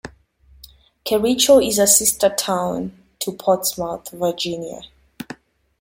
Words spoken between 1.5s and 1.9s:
is a